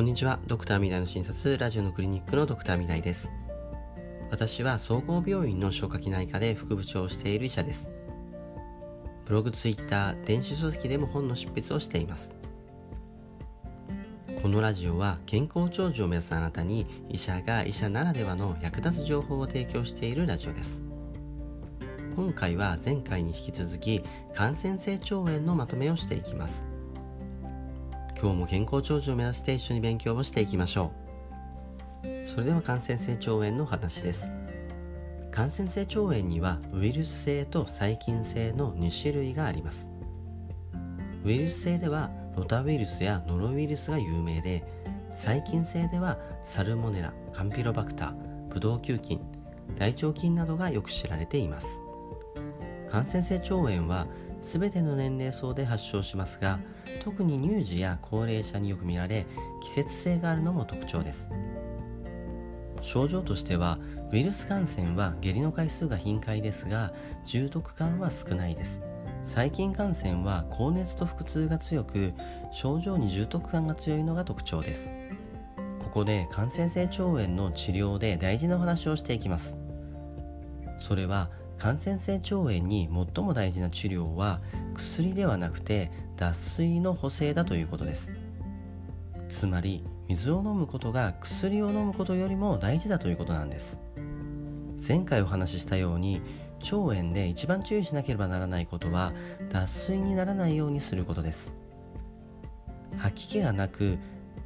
[0.00, 0.38] こんにちは。
[0.46, 3.30] ドクター未来の診察ラジオのクリニックのドクター未来です。
[4.30, 7.86] 私は総合病院の消化器内科で副部長をしている医者です。
[9.26, 12.32] ブログ、ツイッター、電子書籍でも本の執筆をしています。
[14.40, 20.80] このラジオは健康長寿を目指すあなたに医者が医者ならではの役立つ情報を提供しているラジオです。
[22.16, 24.02] 今回は前回に引き続き
[24.34, 26.69] 感染性腸炎のまとめをしていきます。
[28.22, 30.92] 今日も健康長寿を目指して一緒に勉強をしていきましょ
[32.04, 32.28] う。
[32.28, 34.28] それでは感染性腸炎の話です。
[35.30, 39.88] 感染性腸炎にはウイルス性と細菌性の2種類があります。
[41.24, 44.66] ウイルス性ではロタウイルスやノロウイルスが有名で
[45.16, 48.14] 細菌性ではサルモネラカンピロバクター
[48.50, 49.18] ブドウ球菌
[49.78, 51.66] 大腸菌などがよく知られています。
[52.90, 54.06] 感染性腸炎は
[54.40, 56.58] 全ての年齢層で発症しますが
[57.02, 59.26] 特に乳児や高齢者によく見られ
[59.62, 61.28] 季節性があるのも特徴です。
[62.80, 63.78] 症状としては
[64.10, 66.92] ウイルス感染は下痢の回数が頻回ですが
[67.26, 68.80] 重篤感は少ないです。
[69.24, 72.14] 細菌感染は高熱と腹痛が強く
[72.52, 74.90] 症状に重篤感が強いのが特徴です。
[75.78, 79.56] ここで感染性腸炎の治療で大事なお話をしていきます。
[80.78, 84.40] それは感染性腸炎に最も大事な治療は
[84.74, 88.10] 薬ではなくて脱水の補正だということです。
[89.28, 93.78] つまり水を飲むことが薬を飲むことよりも大事だということなんです。
[94.88, 96.22] 前回お話ししたように
[96.62, 99.12] 腸炎で一番注意しなければならないことは
[99.50, 101.52] 脱水にならないようにすることです。
[102.96, 103.98] 吐き気がなく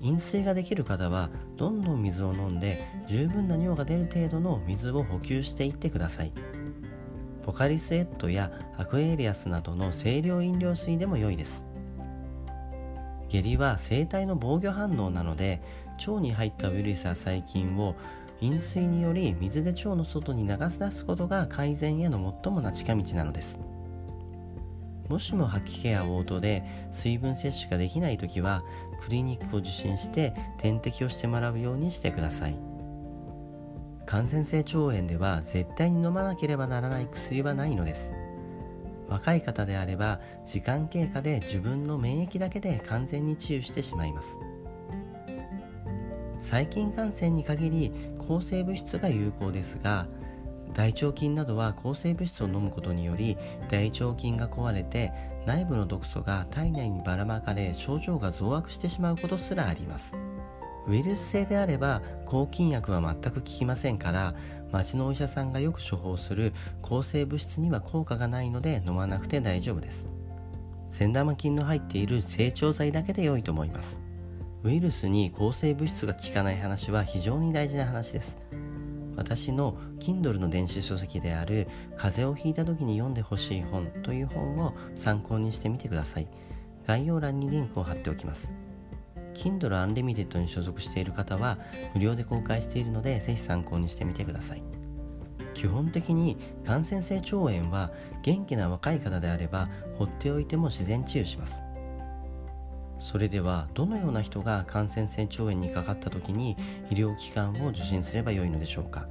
[0.00, 6.32] 飲水ができる方はどんどん水を飲んで十分な尿が出る程度の水を補給していってください。
[7.44, 11.64] ポカリスエットやアクエリアスなどの清涼飲料水でも良いです。
[13.28, 15.62] 下痢は生体の防御反応なので
[16.06, 17.96] 腸に入ったウイルスや細菌を
[18.40, 23.58] 飲水により水で腸の外に流し出すことが改善への最もな近道なのです。
[25.08, 28.62] もしも吐き気や嘔吐で水分摂取ができない時は
[29.02, 32.71] クリニックを受診して点滴をしてもらうようにしてください。
[34.12, 38.10] 感染性腸炎では絶対に飲まなければならない薬はないのです。
[39.08, 44.36] 若い方であれば時間経過で自分の免疫だけで完全に治癒してしまいます。
[46.42, 50.06] 細菌感染に限り抗生物質が有効ですが
[50.74, 53.38] 大腸菌などは抗生物質を飲むことにより
[53.70, 55.10] 大腸菌が壊れて
[55.46, 60.12] 内部の毒素が体内にばらまかれ症状が増悪してしまうことすらあります。
[60.88, 64.34] ウイルス性であれば抗菌薬は全く効きませんから
[64.72, 70.06] 町のお医者さんがよく処方する抗生物質には効果がないので飲まなくて大丈夫です。
[70.90, 74.00] 善玉菌の入っている成長剤だけで良いと思います。
[74.64, 78.36] ウイルスに抗生物質が効かない話は非常に大事な話です。
[79.16, 86.28] 私の Kindle の電子書籍である風邪をひいた時に読んでほしい本という本を参考にしてみてください。
[86.86, 88.50] 概要欄にリンクを貼っておきます。
[89.34, 91.58] Kindle Unlimited に所属している方は
[91.94, 94.62] 無料で公開しているのでぜひ参考にしてみてください。
[95.54, 97.90] 基本的に感染性腸炎は
[98.22, 101.62] 元気な若い方であれば放っておいても自然治癒します。
[102.98, 106.56] それではどのような人が感染性腸炎にかかった時に
[106.90, 109.06] 医療機関を受診すればよいのでしょうか。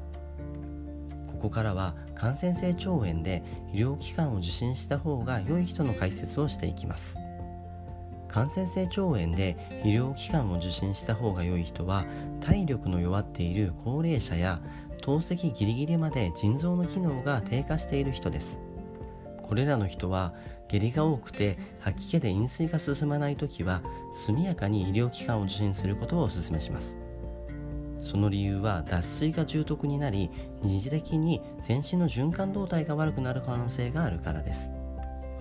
[1.27, 3.43] ここからは感染性腸炎で
[3.73, 7.17] 医療機関を受診した方が良い人の解説をしていきます。
[8.31, 12.05] 感染性腸炎で医療機関を受診した方が良い人は
[12.39, 14.61] 体力の弱っている高齢者や
[15.01, 18.59] 透析ギリギリまで腎臓の機能が低下している人です。
[19.41, 20.33] これらの人は
[20.69, 23.81] 下痢が多くて吐き気で飲水が進まない時は
[24.13, 26.97] 速やかに医療機関を受診することをお勧めします。
[28.01, 30.31] その理由は脱水が重篤になり
[30.63, 34.71] 二次的に全身の循環動態が悪くなる可能性があるからです。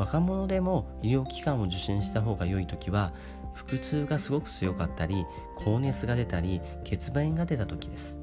[0.00, 3.12] 若者でも医療機関を受診した方が良い時は
[3.52, 5.26] 腹痛がすごく強かったり
[5.56, 8.16] 高熱が出たり血便が出た時です。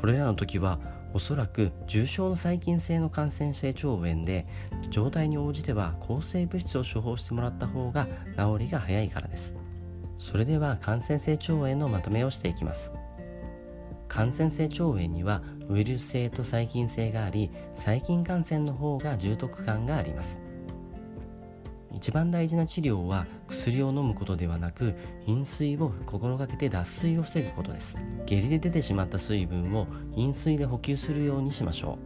[0.00, 0.78] これらの時は
[1.12, 4.46] おそらく重症の細菌性の感染性腸炎で
[4.88, 8.06] 状態に応じては抗生物質を処方してもらった方が
[8.38, 9.54] 治りが早いからです。
[10.18, 12.90] それでは感染性腸炎のまとめをしていきます。
[14.08, 20.41] 感染性腸炎にはウイルス性と細菌性があり細菌感染の方が重篤感があります。
[21.94, 24.94] 一番大事な治療は薬を飲むことではなく
[25.26, 27.96] 飲水を心がけて脱水を防ぐことです。
[28.26, 31.98] 下痢で出てしまった水分を飲水で補給するようにしましょ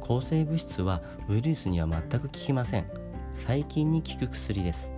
[0.00, 2.86] 抗生物質はウイルスには全く効きません。
[3.34, 4.90] 細菌に効く薬です。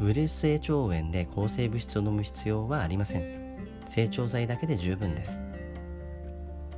[0.00, 3.46] ウイルス性腸炎で抗生物質を飲む必要はありません。
[3.86, 5.40] 成長剤だけで十分です。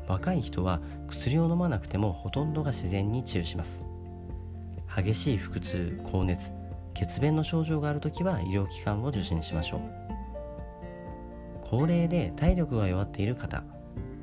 [0.08, 3.82] 若い人は薬を飲まなくてもほとんどが自然に治癒します。
[4.96, 6.52] 激しい腹痛高熱
[6.98, 9.80] 血便の症状があるときは医療機関を受診しましょう。
[11.62, 13.62] 高齢で体力が弱っている方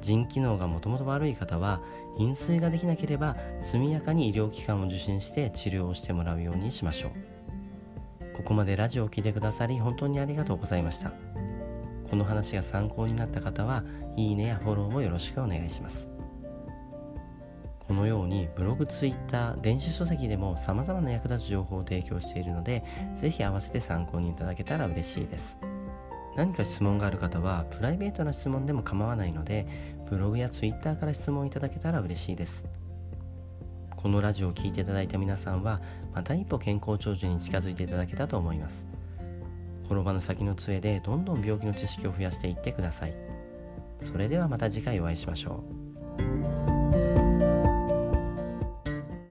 [0.02, 1.82] 腎機能がもともと悪い方は
[2.18, 8.36] 飲水ができなければ速やかに医療機関を受診して治療をしてもらうようにしましょう。
[8.36, 11.14] ここまでラジオを聴いてくださり本当にありがとうございました。
[12.10, 13.86] この話が参考になった方は
[14.18, 16.15] いいねやフォローをよろしくお願いします。
[17.88, 22.84] このようにブログ、ツイッター、電子書籍でも様々な役立つ情報を提供しているので、
[23.16, 25.56] ぜひ合わせて参考にいただけたら嬉しいです。
[26.36, 29.68] 何か質問がある方は、プライベートな質問でも構わないので、
[30.10, 32.66] ブログやツイッターから質問いただけたら嬉しいです。
[33.96, 35.80] このラジオを聴いていただいた皆さんは、
[36.14, 38.86] また一歩健康長寿に近づいていただけたと思います。
[39.86, 43.14] 転ばぬ先の杖でどんどん病気の知識を増やしていってください。
[44.02, 45.64] それではまた次回お会いしましょ
[46.22, 46.65] う。